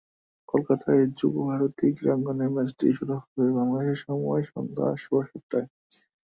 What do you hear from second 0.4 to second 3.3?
কলকাতার যুব ভারতী ক্রীড়াঙ্গনে ম্যাচটি শুরু